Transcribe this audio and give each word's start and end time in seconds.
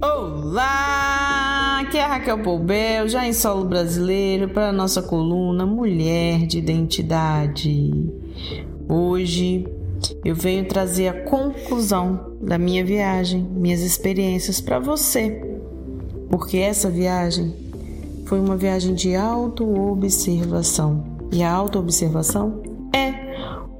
Olá, 0.00 1.80
aqui 1.82 1.98
é 1.98 2.04
Raquel 2.06 2.38
Poubel, 2.38 3.06
já 3.06 3.26
em 3.26 3.34
solo 3.34 3.66
brasileiro, 3.66 4.48
para 4.48 4.70
a 4.70 4.72
nossa 4.72 5.02
coluna 5.02 5.66
Mulher 5.66 6.46
de 6.46 6.58
Identidade. 6.58 7.90
Hoje 8.88 9.66
eu 10.24 10.34
venho 10.34 10.66
trazer 10.66 11.08
a 11.08 11.22
conclusão 11.24 12.32
da 12.40 12.56
minha 12.56 12.82
viagem, 12.82 13.42
minhas 13.42 13.82
experiências 13.82 14.58
para 14.58 14.78
você, 14.78 15.58
porque 16.30 16.56
essa 16.56 16.88
viagem 16.88 17.54
foi 18.24 18.40
uma 18.40 18.56
viagem 18.56 18.94
de 18.94 19.14
autoobservação 19.14 21.04
e 21.30 21.42
a 21.42 21.52
autoobservação 21.52 22.71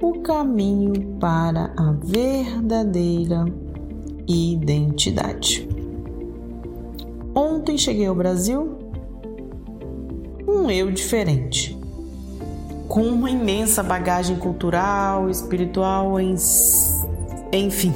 o 0.03 0.19
caminho 0.19 1.15
para 1.17 1.71
a 1.77 1.93
verdadeira 1.93 3.45
identidade. 4.27 5.65
Ontem 7.33 7.77
cheguei 7.77 8.05
ao 8.05 8.13
Brasil, 8.13 8.77
um 10.45 10.69
eu 10.69 10.91
diferente, 10.91 11.79
com 12.89 13.03
uma 13.03 13.31
imensa 13.31 13.81
bagagem 13.81 14.35
cultural, 14.35 15.29
espiritual, 15.29 16.19
enfim, 17.53 17.93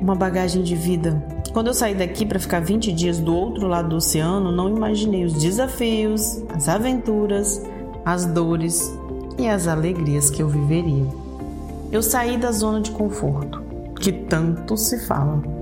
uma 0.00 0.14
bagagem 0.14 0.62
de 0.62 0.74
vida. 0.74 1.22
Quando 1.52 1.66
eu 1.66 1.74
saí 1.74 1.94
daqui 1.94 2.24
para 2.24 2.38
ficar 2.38 2.60
20 2.60 2.92
dias 2.92 3.18
do 3.18 3.36
outro 3.36 3.66
lado 3.66 3.90
do 3.90 3.96
oceano, 3.96 4.50
não 4.50 4.70
imaginei 4.70 5.22
os 5.22 5.34
desafios, 5.34 6.42
as 6.48 6.66
aventuras, 6.66 7.62
as 8.06 8.24
dores 8.24 8.90
e 9.38 9.48
as 9.48 9.66
alegrias 9.66 10.30
que 10.30 10.42
eu 10.42 10.48
viveria. 10.48 11.06
Eu 11.90 12.02
saí 12.02 12.36
da 12.36 12.52
zona 12.52 12.80
de 12.80 12.90
conforto, 12.90 13.62
que 14.00 14.12
tanto 14.12 14.76
se 14.76 15.06
fala 15.06 15.56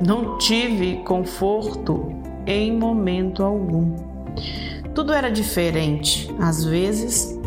não 0.00 0.38
tive 0.38 0.96
conforto 1.04 2.10
em 2.46 2.76
momento 2.76 3.42
algum. 3.42 3.94
Tudo 4.94 5.12
era 5.12 5.30
diferente, 5.30 6.34
às 6.38 6.64
vezes 6.64 7.38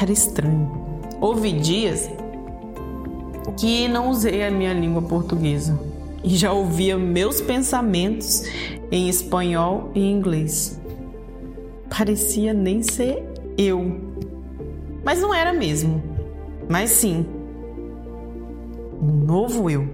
era 0.00 0.10
estranho. 0.10 0.68
Houve 1.20 1.52
dias 1.52 2.10
que 3.56 3.86
não 3.86 4.10
usei 4.10 4.44
a 4.44 4.50
minha 4.50 4.72
língua 4.72 5.00
portuguesa 5.00 5.78
e 6.24 6.36
já 6.36 6.52
ouvia 6.52 6.98
meus 6.98 7.40
pensamentos 7.40 8.42
em 8.90 9.08
espanhol 9.08 9.90
e 9.94 10.10
inglês. 10.10 10.80
Parecia 11.88 12.52
nem 12.52 12.82
ser 12.82 13.22
eu, 13.56 14.00
mas 15.06 15.22
não 15.22 15.32
era 15.32 15.52
mesmo. 15.52 16.02
Mas 16.68 16.90
sim, 16.90 17.24
um 19.00 19.24
novo 19.24 19.70
eu. 19.70 19.88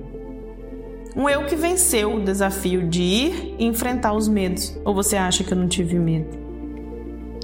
Um 1.15 1.29
eu 1.29 1.45
que 1.45 1.55
venceu 1.55 2.17
o 2.17 2.25
desafio 2.25 2.89
de 2.89 3.03
ir 3.03 3.55
e 3.59 3.67
enfrentar 3.67 4.15
os 4.15 4.27
medos. 4.27 4.75
Ou 4.87 4.95
você 4.95 5.15
acha 5.19 5.45
que 5.45 5.53
eu 5.53 5.59
não 5.59 5.69
tive 5.69 5.99
medo? 5.99 6.31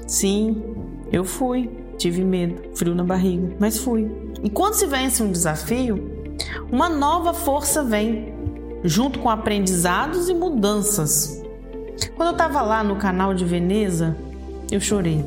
Sim, 0.06 0.62
eu 1.12 1.26
fui. 1.26 1.68
Tive 1.98 2.24
medo, 2.24 2.74
frio 2.74 2.94
na 2.94 3.04
barriga, 3.04 3.54
mas 3.58 3.76
fui. 3.76 4.10
E 4.42 4.48
quando 4.48 4.72
se 4.74 4.86
vence 4.86 5.22
um 5.22 5.30
desafio, 5.30 6.36
uma 6.72 6.88
nova 6.88 7.34
força 7.34 7.82
vem, 7.82 8.32
junto 8.82 9.18
com 9.18 9.28
aprendizados 9.28 10.30
e 10.30 10.34
mudanças. 10.34 11.42
Quando 12.16 12.28
eu 12.28 12.32
estava 12.32 12.62
lá 12.62 12.82
no 12.82 12.96
canal 12.96 13.34
de 13.34 13.44
Veneza, 13.44 14.16
eu 14.70 14.80
chorei. 14.80 15.22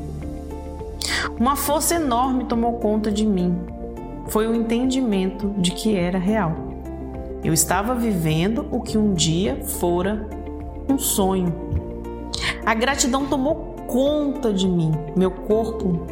Uma 1.38 1.56
força 1.56 1.94
enorme 1.94 2.44
tomou 2.44 2.74
conta 2.74 3.10
de 3.10 3.26
mim. 3.26 3.58
Foi 4.28 4.46
o 4.46 4.54
entendimento 4.54 5.48
de 5.58 5.72
que 5.72 5.96
era 5.96 6.18
real. 6.18 6.54
Eu 7.42 7.52
estava 7.52 7.94
vivendo 7.94 8.66
o 8.70 8.80
que 8.80 8.96
um 8.96 9.14
dia 9.14 9.64
fora 9.64 10.28
um 10.88 10.98
sonho. 10.98 11.52
A 12.64 12.74
gratidão 12.74 13.26
tomou 13.26 13.74
conta 13.86 14.52
de 14.52 14.68
mim. 14.68 14.92
Meu 15.16 15.30
corpo 15.30 16.06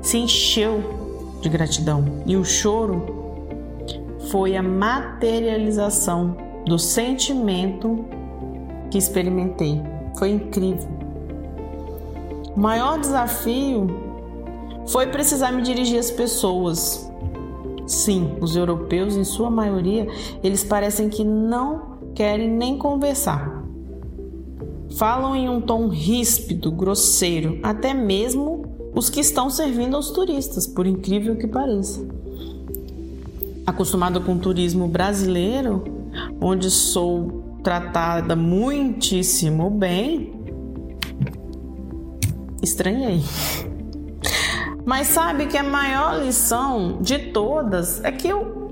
se 0.00 0.18
encheu 0.18 0.82
de 1.42 1.48
gratidão 1.48 2.04
e 2.26 2.36
o 2.36 2.44
choro 2.44 3.20
foi 4.30 4.56
a 4.56 4.62
materialização 4.62 6.36
do 6.64 6.78
sentimento 6.78 8.04
que 8.90 8.98
experimentei. 8.98 9.82
Foi 10.18 10.30
incrível. 10.30 10.88
O 12.54 12.60
maior 12.60 12.98
desafio 12.98 14.09
foi 14.86 15.06
precisar 15.06 15.52
me 15.52 15.62
dirigir 15.62 15.98
às 15.98 16.10
pessoas 16.10 17.10
Sim, 17.90 18.36
os 18.40 18.54
europeus, 18.54 19.16
em 19.16 19.24
sua 19.24 19.50
maioria, 19.50 20.06
eles 20.44 20.62
parecem 20.62 21.08
que 21.08 21.24
não 21.24 21.98
querem 22.14 22.48
nem 22.48 22.78
conversar. 22.78 23.64
Falam 24.96 25.34
em 25.34 25.48
um 25.48 25.60
tom 25.60 25.88
ríspido, 25.88 26.70
grosseiro, 26.70 27.58
até 27.64 27.92
mesmo 27.92 28.64
os 28.94 29.10
que 29.10 29.18
estão 29.18 29.50
servindo 29.50 29.96
aos 29.96 30.10
turistas, 30.10 30.68
por 30.68 30.86
incrível 30.86 31.34
que 31.34 31.48
pareça. 31.48 32.06
Acostumada 33.66 34.20
com 34.20 34.34
o 34.34 34.38
turismo 34.38 34.86
brasileiro, 34.86 35.82
onde 36.40 36.70
sou 36.70 37.42
tratada 37.64 38.36
muitíssimo 38.36 39.68
bem, 39.68 40.32
estranhei. 42.62 43.20
Mas 44.84 45.08
sabe 45.08 45.46
que 45.46 45.58
a 45.58 45.62
maior 45.62 46.22
lição 46.22 46.98
de 47.00 47.18
todas 47.18 48.02
é 48.02 48.10
que 48.10 48.28
eu, 48.28 48.70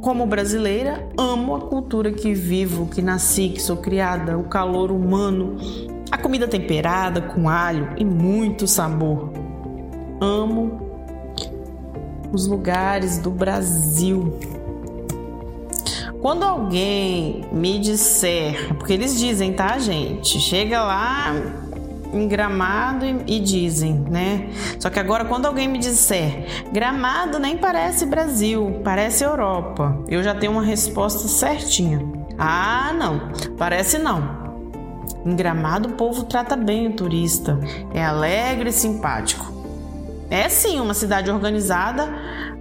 como 0.00 0.26
brasileira, 0.26 1.08
amo 1.16 1.54
a 1.54 1.60
cultura 1.60 2.10
que 2.12 2.34
vivo, 2.34 2.86
que 2.86 3.00
nasci, 3.00 3.50
que 3.50 3.62
sou 3.62 3.76
criada, 3.76 4.36
o 4.36 4.44
calor 4.44 4.90
humano, 4.90 5.56
a 6.10 6.18
comida 6.18 6.48
temperada 6.48 7.20
com 7.20 7.48
alho 7.48 7.90
e 7.96 8.04
muito 8.04 8.66
sabor. 8.66 9.32
Amo 10.20 10.92
os 12.32 12.46
lugares 12.46 13.18
do 13.18 13.30
Brasil. 13.30 14.38
Quando 16.20 16.44
alguém 16.44 17.44
me 17.52 17.78
disser, 17.78 18.74
porque 18.78 18.92
eles 18.92 19.18
dizem, 19.18 19.52
tá, 19.52 19.78
gente? 19.78 20.38
Chega 20.38 20.82
lá, 20.82 21.34
em 22.12 22.28
Gramado 22.28 23.04
e, 23.04 23.36
e, 23.36 23.40
dizem, 23.40 24.04
né? 24.10 24.50
Só 24.78 24.90
que 24.90 25.00
agora, 25.00 25.24
quando 25.24 25.46
alguém 25.46 25.66
me 25.66 25.78
disser 25.78 26.46
Gramado 26.72 27.38
nem 27.38 27.56
parece 27.56 28.06
Brasil, 28.06 28.80
parece 28.84 29.24
Europa, 29.24 29.98
eu 30.08 30.22
já 30.22 30.34
tenho 30.34 30.52
uma 30.52 30.62
resposta 30.62 31.26
certinha. 31.26 32.00
Ah, 32.38 32.92
não, 32.92 33.30
parece 33.56 33.98
não. 33.98 34.42
Em 35.24 35.34
Gramado, 35.36 35.90
o 35.90 35.92
povo 35.92 36.24
trata 36.24 36.56
bem 36.56 36.88
o 36.88 36.92
turista, 36.92 37.58
é 37.94 38.04
alegre 38.04 38.70
e 38.70 38.72
simpático. 38.72 39.50
É 40.30 40.48
sim 40.48 40.80
uma 40.80 40.94
cidade 40.94 41.30
organizada 41.30 42.08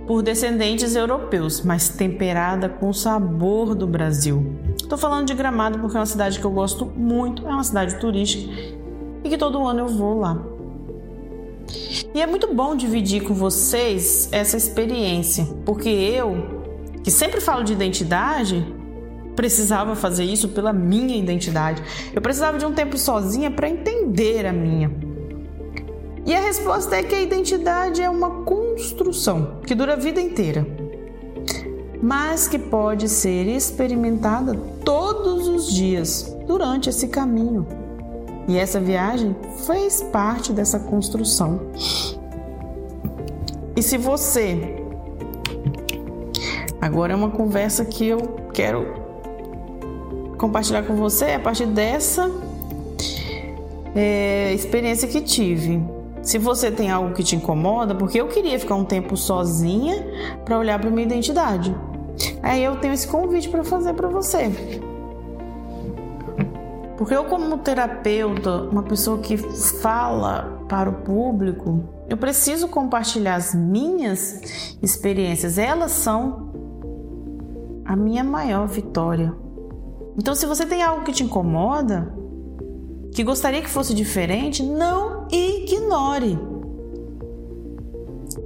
por 0.05 0.21
descendentes 0.21 0.95
europeus, 0.95 1.61
mas 1.61 1.89
temperada 1.89 2.67
com 2.67 2.89
o 2.89 2.93
sabor 2.93 3.73
do 3.73 3.87
Brasil. 3.87 4.55
Estou 4.75 4.97
falando 4.97 5.25
de 5.25 5.33
Gramado 5.33 5.79
porque 5.79 5.95
é 5.95 5.99
uma 5.99 6.05
cidade 6.05 6.39
que 6.39 6.45
eu 6.45 6.51
gosto 6.51 6.85
muito, 6.85 7.47
é 7.47 7.49
uma 7.49 7.63
cidade 7.63 7.95
turística 7.95 8.80
que 9.31 9.37
todo 9.37 9.65
ano 9.65 9.79
eu 9.79 9.87
vou 9.87 10.19
lá. 10.19 10.37
E 12.13 12.21
é 12.21 12.27
muito 12.27 12.53
bom 12.53 12.75
dividir 12.75 13.23
com 13.23 13.33
vocês 13.33 14.27
essa 14.29 14.57
experiência, 14.57 15.45
porque 15.65 15.87
eu, 15.87 16.65
que 17.01 17.09
sempre 17.09 17.39
falo 17.39 17.63
de 17.63 17.71
identidade, 17.71 18.61
precisava 19.33 19.95
fazer 19.95 20.25
isso 20.25 20.49
pela 20.49 20.73
minha 20.73 21.15
identidade. 21.15 21.81
Eu 22.13 22.21
precisava 22.21 22.57
de 22.57 22.65
um 22.65 22.73
tempo 22.73 22.97
sozinha 22.97 23.49
para 23.49 23.69
entender 23.69 24.45
a 24.45 24.51
minha. 24.51 24.91
E 26.25 26.35
a 26.35 26.41
resposta 26.41 26.97
é 26.97 27.03
que 27.03 27.15
a 27.15 27.21
identidade 27.21 28.01
é 28.01 28.09
uma 28.09 28.43
construção 28.43 29.61
que 29.65 29.73
dura 29.73 29.93
a 29.93 29.95
vida 29.95 30.19
inteira, 30.19 30.67
mas 32.03 32.49
que 32.49 32.59
pode 32.59 33.07
ser 33.07 33.47
experimentada 33.47 34.53
todos 34.83 35.47
os 35.47 35.73
dias 35.73 36.35
durante 36.45 36.89
esse 36.89 37.07
caminho. 37.07 37.80
E 38.51 38.57
essa 38.57 38.81
viagem 38.81 39.33
fez 39.65 40.01
parte 40.01 40.51
dessa 40.51 40.77
construção. 40.77 41.71
E 43.77 43.81
se 43.81 43.97
você. 43.97 44.75
Agora 46.81 47.13
é 47.13 47.15
uma 47.15 47.29
conversa 47.29 47.85
que 47.85 48.05
eu 48.05 48.17
quero 48.53 48.93
compartilhar 50.37 50.83
com 50.83 50.97
você 50.97 51.31
a 51.31 51.39
partir 51.39 51.65
dessa 51.65 52.29
é, 53.95 54.53
experiência 54.53 55.07
que 55.07 55.21
tive. 55.21 55.81
Se 56.21 56.37
você 56.37 56.69
tem 56.69 56.91
algo 56.91 57.13
que 57.13 57.23
te 57.23 57.37
incomoda, 57.37 57.95
porque 57.95 58.19
eu 58.19 58.27
queria 58.27 58.59
ficar 58.59 58.75
um 58.75 58.83
tempo 58.83 59.15
sozinha 59.15 60.05
para 60.43 60.59
olhar 60.59 60.77
para 60.77 60.89
minha 60.89 61.05
identidade. 61.05 61.73
Aí 62.43 62.61
eu 62.61 62.75
tenho 62.75 62.93
esse 62.93 63.07
convite 63.07 63.47
para 63.47 63.63
fazer 63.63 63.93
para 63.93 64.09
você. 64.09 64.90
Porque 67.01 67.15
eu, 67.15 67.25
como 67.25 67.57
terapeuta, 67.57 68.61
uma 68.61 68.83
pessoa 68.83 69.17
que 69.17 69.35
fala 69.35 70.63
para 70.69 70.87
o 70.87 70.93
público, 71.01 71.83
eu 72.07 72.15
preciso 72.15 72.67
compartilhar 72.67 73.37
as 73.37 73.55
minhas 73.55 74.77
experiências. 74.83 75.57
Elas 75.57 75.93
são 75.93 76.51
a 77.83 77.95
minha 77.95 78.23
maior 78.23 78.67
vitória. 78.67 79.33
Então, 80.15 80.35
se 80.35 80.45
você 80.45 80.63
tem 80.63 80.83
algo 80.83 81.03
que 81.03 81.11
te 81.11 81.23
incomoda, 81.23 82.13
que 83.15 83.23
gostaria 83.23 83.63
que 83.63 83.69
fosse 83.71 83.95
diferente, 83.95 84.61
não 84.61 85.27
ignore. 85.31 86.37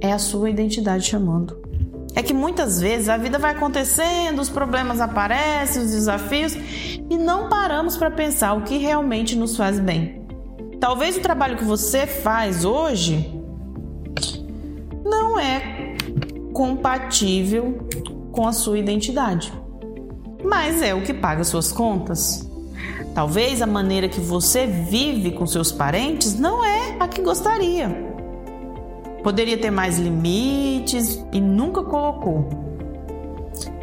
É 0.00 0.14
a 0.14 0.18
sua 0.18 0.48
identidade 0.48 1.04
chamando. 1.04 1.58
É 2.16 2.22
que 2.22 2.32
muitas 2.32 2.80
vezes 2.80 3.10
a 3.10 3.18
vida 3.18 3.38
vai 3.38 3.52
acontecendo, 3.52 4.40
os 4.40 4.48
problemas 4.48 5.02
aparecem, 5.02 5.82
os 5.82 5.90
desafios 5.90 6.54
e 6.54 7.18
não 7.18 7.50
paramos 7.50 7.98
para 7.98 8.10
pensar 8.10 8.54
o 8.54 8.62
que 8.62 8.78
realmente 8.78 9.36
nos 9.36 9.54
faz 9.54 9.78
bem. 9.78 10.26
Talvez 10.80 11.18
o 11.18 11.20
trabalho 11.20 11.58
que 11.58 11.64
você 11.64 12.06
faz 12.06 12.64
hoje 12.64 13.30
não 15.04 15.38
é 15.38 15.94
compatível 16.54 17.86
com 18.32 18.48
a 18.48 18.52
sua 18.52 18.78
identidade, 18.78 19.52
mas 20.42 20.80
é 20.80 20.94
o 20.94 21.02
que 21.02 21.12
paga 21.12 21.44
suas 21.44 21.70
contas. 21.70 22.48
Talvez 23.14 23.60
a 23.60 23.66
maneira 23.66 24.08
que 24.08 24.20
você 24.20 24.66
vive 24.66 25.32
com 25.32 25.46
seus 25.46 25.70
parentes 25.70 26.38
não 26.38 26.64
é 26.64 26.96
a 26.98 27.06
que 27.06 27.20
gostaria. 27.20 28.15
Poderia 29.26 29.58
ter 29.58 29.72
mais 29.72 29.98
limites 29.98 31.20
e 31.32 31.40
nunca 31.40 31.82
colocou. 31.82 32.48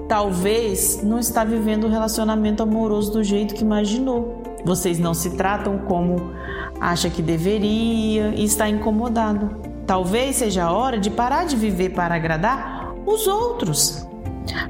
Talvez 0.08 1.04
não 1.04 1.20
está 1.20 1.44
vivendo 1.44 1.84
o 1.84 1.88
um 1.88 1.90
relacionamento 1.90 2.64
amoroso 2.64 3.12
do 3.12 3.22
jeito 3.26 3.54
que 3.54 3.62
imaginou. 3.62 4.42
Vocês 4.64 4.98
não 4.98 5.14
se 5.14 5.32
tratam 5.32 5.80
como 5.80 6.32
acha 6.80 7.10
que 7.10 7.22
deveria 7.22 8.30
e 8.30 8.46
está 8.46 8.70
incomodado. 8.70 9.54
Talvez 9.86 10.38
seja 10.38 10.64
a 10.64 10.72
hora 10.72 10.98
de 10.98 11.10
parar 11.10 11.46
de 11.46 11.58
viver 11.58 11.90
para 11.90 12.16
agradar 12.16 12.96
os 13.06 13.28
outros. 13.28 14.08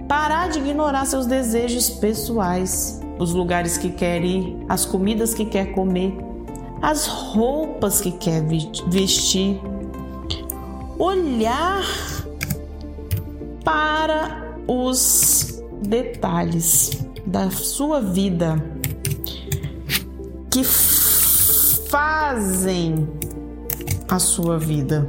Parar 0.08 0.50
de 0.50 0.58
ignorar 0.58 1.06
seus 1.06 1.28
desejos 1.28 1.88
pessoais 1.88 3.00
os 3.20 3.32
lugares 3.32 3.78
que 3.78 3.92
quer 3.92 4.26
ir, 4.26 4.58
as 4.68 4.86
comidas 4.86 5.36
que 5.36 5.46
quer 5.46 5.72
comer, 5.74 6.18
as 6.82 7.06
roupas 7.06 8.02
que 8.02 8.12
quer 8.12 8.42
vestir. 8.88 9.62
Olhar 11.06 11.84
para 13.62 14.56
os 14.66 15.62
detalhes 15.82 16.92
da 17.26 17.52
sua 17.52 18.00
vida 18.00 18.56
que 20.50 20.64
fazem 21.90 23.06
a 24.08 24.18
sua 24.18 24.58
vida. 24.58 25.06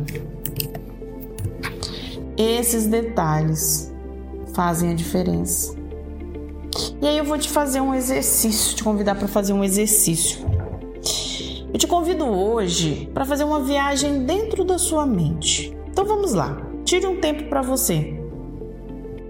Esses 2.37 2.89
detalhes 2.89 3.95
fazem 4.53 4.91
a 4.91 4.95
diferença. 4.95 5.77
E 7.01 7.07
aí 7.07 7.19
eu 7.19 7.25
vou 7.25 7.39
te 7.39 7.49
fazer 7.49 7.81
um 7.81 7.95
exercício, 7.95 8.75
te 8.75 8.83
convidar 8.83 9.15
para 9.15 9.29
fazer 9.29 9.53
um 9.53 9.63
exercício. 9.63 10.45
Eu 11.73 11.79
te 11.79 11.87
convido 11.87 12.25
hoje 12.25 13.09
para 13.15 13.25
fazer 13.25 13.45
uma 13.45 13.61
viagem 13.61 14.25
dentro 14.25 14.65
da 14.65 14.77
sua 14.77 15.07
mente. 15.07 15.74
Então 15.95 16.05
vamos 16.05 16.35
lá. 16.35 16.61
Tire 16.85 17.07
um 17.07 17.21
tempo 17.21 17.45
para 17.45 17.63
você. 17.63 18.21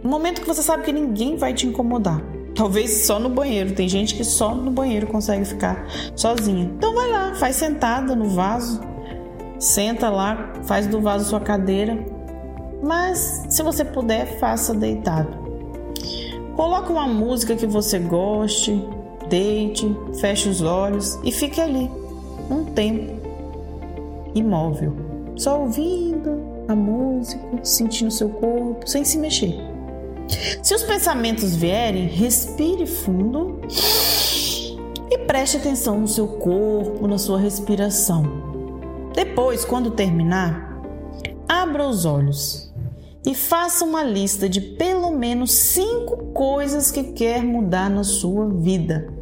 Um 0.03 0.09
momento 0.09 0.41
que 0.41 0.47
você 0.47 0.63
sabe 0.63 0.83
que 0.83 0.95
ninguém 0.95 1.37
vai 1.37 1.53
te 1.53 1.67
incomodar. 1.67 2.23
Talvez 2.55 3.05
só 3.05 3.19
no 3.19 3.29
banheiro. 3.29 3.75
Tem 3.75 3.87
gente 3.87 4.15
que 4.15 4.25
só 4.25 4.55
no 4.55 4.71
banheiro 4.71 5.07
consegue 5.07 5.45
ficar 5.45 5.87
sozinha. 6.17 6.65
Então 6.75 6.95
vai 6.95 7.11
lá, 7.11 7.35
faz 7.35 7.57
sentada 7.57 8.17
no 8.17 8.31
vaso. 8.31 8.81
Senta 9.59 10.09
lá, 10.09 10.55
faz 10.63 10.87
do 10.87 11.03
vaso 11.03 11.29
sua 11.29 11.41
cadeira. 11.41 12.03
Mas 12.83 13.45
se 13.51 13.63
você 13.63 13.85
puder, 13.85 14.39
faça 14.39 14.73
deitado. 14.73 15.37
Coloque 16.57 16.91
uma 16.91 17.07
música 17.07 17.55
que 17.57 17.67
você 17.67 17.99
goste, 17.99 18.83
deite, 19.29 19.95
feche 20.19 20.49
os 20.49 20.63
olhos 20.63 21.19
e 21.23 21.31
fique 21.31 21.61
ali 21.61 21.91
um 22.51 22.65
tempo 22.65 23.21
imóvel, 24.35 24.95
só 25.37 25.61
ouvindo 25.61 26.54
a 26.69 26.75
música, 26.75 27.43
sentindo 27.63 28.11
seu 28.11 28.29
corpo, 28.29 28.89
sem 28.89 29.05
se 29.05 29.19
mexer. 29.19 29.55
Se 30.63 30.75
os 30.75 30.83
pensamentos 30.83 31.55
vierem, 31.55 32.07
respire 32.07 32.87
fundo 32.87 33.61
e 35.11 35.19
preste 35.19 35.57
atenção 35.57 36.01
no 36.01 36.09
seu 36.09 36.27
corpo, 36.27 37.07
na 37.07 37.19
sua 37.19 37.39
respiração. 37.39 38.25
Depois, 39.15 39.65
quando 39.65 39.91
terminar, 39.91 40.83
abra 41.49 41.87
os 41.87 42.05
olhos 42.05 42.73
e 43.27 43.35
faça 43.35 43.85
uma 43.85 44.03
lista 44.03 44.49
de 44.49 44.61
pelo 44.61 45.11
menos 45.11 45.53
cinco 45.53 46.33
coisas 46.33 46.91
que 46.91 47.05
quer 47.13 47.43
mudar 47.43 47.89
na 47.89 48.05
sua 48.05 48.49
vida. 48.49 49.13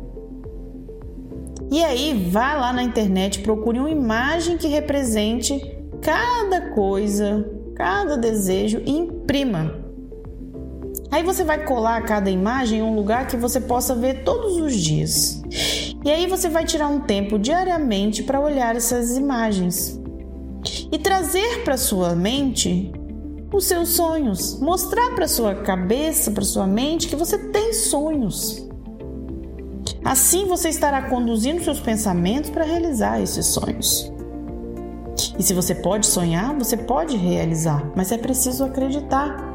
E 1.71 1.83
aí, 1.83 2.29
vá 2.31 2.55
lá 2.55 2.73
na 2.73 2.83
internet, 2.83 3.41
procure 3.41 3.79
uma 3.79 3.91
imagem 3.91 4.59
que 4.59 4.69
represente 4.69 5.72
cada 6.03 6.73
coisa, 6.73 7.49
cada 7.77 8.17
desejo 8.17 8.83
e 8.85 8.91
imprima. 8.91 9.81
Aí 11.11 11.23
você 11.23 11.45
vai 11.45 11.65
colar 11.65 12.03
cada 12.03 12.31
imagem 12.31 12.81
em 12.81 12.83
um 12.83 12.95
lugar 12.95 13.27
que 13.27 13.37
você 13.37 13.61
possa 13.61 13.95
ver 13.95 14.25
todos 14.25 14.57
os 14.57 14.75
dias. 14.75 15.43
E 16.05 16.11
aí 16.11 16.27
você 16.27 16.49
vai 16.49 16.65
tirar 16.65 16.89
um 16.89 17.01
tempo 17.01 17.39
diariamente 17.39 18.23
para 18.23 18.41
olhar 18.41 18.75
essas 18.75 19.17
imagens 19.17 20.01
e 20.91 20.99
trazer 20.99 21.63
para 21.65 21.77
sua 21.77 22.15
mente 22.15 22.91
os 23.53 23.67
seus 23.67 23.91
sonhos, 23.91 24.59
mostrar 24.59 25.15
para 25.15 25.29
sua 25.29 25.55
cabeça, 25.55 26.31
para 26.31 26.45
sua 26.45 26.67
mente 26.67 27.09
que 27.09 27.17
você 27.17 27.39
tem 27.39 27.73
sonhos. 27.75 28.67
Assim 30.05 30.47
você 30.47 30.71
estará 30.71 31.03
conduzindo 31.03 31.63
seus 31.63 31.79
pensamentos 31.79 32.51
para 32.51 32.65
realizar 32.65 33.21
esses 33.21 33.47
sonhos. 33.47 34.11
E 35.39 35.43
se 35.43 35.55
você 35.55 35.75
pode 35.75 36.07
sonhar, 36.07 36.55
você 36.57 36.77
pode 36.77 37.17
realizar, 37.17 37.91
mas 37.95 38.11
é 38.13 38.19
preciso 38.19 38.65
acreditar. 38.65 39.53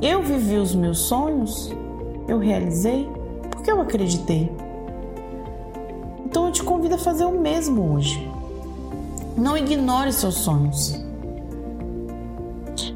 Eu 0.00 0.22
vivi 0.22 0.56
os 0.56 0.74
meus 0.74 1.00
sonhos, 1.00 1.74
eu 2.26 2.38
realizei 2.38 3.08
porque 3.50 3.70
eu 3.70 3.80
acreditei. 3.80 4.50
Então 6.24 6.46
eu 6.46 6.52
te 6.52 6.62
convido 6.62 6.94
a 6.94 6.98
fazer 6.98 7.24
o 7.24 7.40
mesmo 7.40 7.94
hoje. 7.94 8.30
Não 9.36 9.56
ignore 9.56 10.12
seus 10.12 10.36
sonhos. 10.36 11.04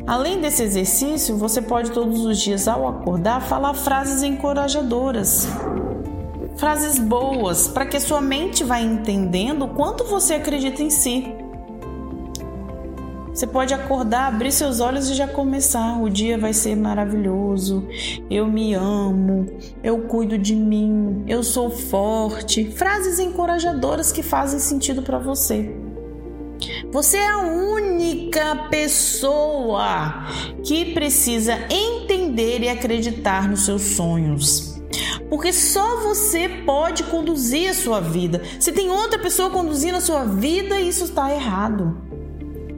Além 0.06 0.40
desse 0.40 0.62
exercício, 0.62 1.36
você 1.36 1.62
pode 1.62 1.90
todos 1.92 2.24
os 2.24 2.38
dias 2.38 2.66
ao 2.66 2.88
acordar 2.88 3.40
falar 3.40 3.74
frases 3.74 4.22
encorajadoras. 4.22 5.46
Frases 6.62 6.96
boas, 6.96 7.66
para 7.66 7.84
que 7.84 7.98
sua 7.98 8.20
mente 8.20 8.62
vá 8.62 8.80
entendendo 8.80 9.64
o 9.64 9.70
quanto 9.70 10.04
você 10.04 10.34
acredita 10.34 10.80
em 10.80 10.90
si. 10.90 11.26
Você 13.34 13.48
pode 13.48 13.74
acordar, 13.74 14.28
abrir 14.28 14.52
seus 14.52 14.78
olhos 14.78 15.10
e 15.10 15.14
já 15.14 15.26
começar. 15.26 16.00
O 16.00 16.08
dia 16.08 16.38
vai 16.38 16.52
ser 16.52 16.76
maravilhoso. 16.76 17.88
Eu 18.30 18.46
me 18.46 18.74
amo. 18.74 19.44
Eu 19.82 20.02
cuido 20.02 20.38
de 20.38 20.54
mim. 20.54 21.24
Eu 21.26 21.42
sou 21.42 21.68
forte. 21.68 22.70
Frases 22.70 23.18
encorajadoras 23.18 24.12
que 24.12 24.22
fazem 24.22 24.60
sentido 24.60 25.02
para 25.02 25.18
você. 25.18 25.74
Você 26.92 27.16
é 27.16 27.28
a 27.28 27.38
única 27.38 28.68
pessoa 28.70 30.28
que 30.62 30.94
precisa 30.94 31.58
entender 31.68 32.62
e 32.62 32.68
acreditar 32.68 33.48
nos 33.48 33.64
seus 33.64 33.82
sonhos. 33.82 34.71
Porque 35.32 35.50
só 35.50 36.02
você 36.02 36.46
pode 36.46 37.04
conduzir 37.04 37.70
a 37.70 37.72
sua 37.72 38.00
vida. 38.00 38.42
Se 38.60 38.70
tem 38.70 38.90
outra 38.90 39.18
pessoa 39.18 39.48
conduzindo 39.48 39.96
a 39.96 40.00
sua 40.02 40.26
vida, 40.26 40.78
isso 40.78 41.04
está 41.04 41.32
errado. 41.32 41.96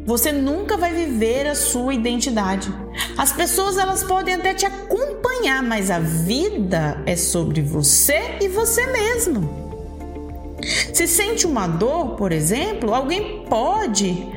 Você 0.06 0.30
nunca 0.30 0.76
vai 0.76 0.92
viver 0.92 1.48
a 1.48 1.56
sua 1.56 1.92
identidade. 1.92 2.72
As 3.18 3.32
pessoas 3.32 3.76
elas 3.76 4.04
podem 4.04 4.36
até 4.36 4.54
te 4.54 4.64
acompanhar, 4.64 5.64
mas 5.64 5.90
a 5.90 5.98
vida 5.98 7.02
é 7.06 7.16
sobre 7.16 7.60
você 7.60 8.38
e 8.40 8.46
você 8.46 8.86
mesmo. 8.86 10.62
Se 10.92 11.08
sente 11.08 11.48
uma 11.48 11.66
dor, 11.66 12.10
por 12.10 12.30
exemplo, 12.30 12.94
alguém 12.94 13.44
pode 13.46 14.28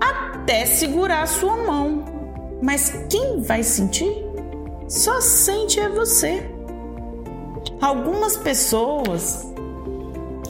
até 0.00 0.64
segurar 0.64 1.24
a 1.24 1.26
sua 1.26 1.54
mão, 1.54 2.02
mas 2.62 3.04
quem 3.10 3.42
vai 3.42 3.62
sentir? 3.62 4.24
Só 4.88 5.20
sente 5.20 5.78
é 5.78 5.90
você. 5.90 6.56
Algumas 7.80 8.36
pessoas 8.36 9.46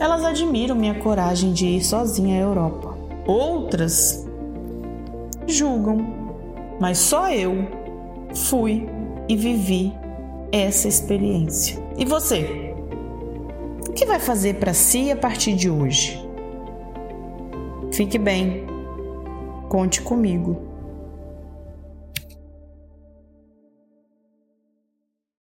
elas 0.01 0.25
admiram 0.25 0.75
minha 0.75 0.95
coragem 0.95 1.53
de 1.53 1.67
ir 1.67 1.85
sozinha 1.85 2.39
à 2.39 2.41
Europa. 2.41 2.97
Outras 3.27 4.27
julgam, 5.47 5.99
mas 6.81 6.99
só 6.99 7.31
eu 7.31 7.69
fui 8.35 8.89
e 9.29 9.37
vivi 9.37 9.93
essa 10.53 10.89
experiência. 10.89 11.79
E 11.99 12.05
você? 12.05 12.75
O 13.89 13.93
que 13.93 14.07
vai 14.07 14.19
fazer 14.21 14.55
para 14.55 14.73
si 14.73 15.11
a 15.11 15.17
partir 15.17 15.55
de 15.55 15.69
hoje? 15.69 16.27
Fique 17.93 18.19
bem. 18.19 18.67
Conte 19.69 20.01
comigo. 20.01 20.68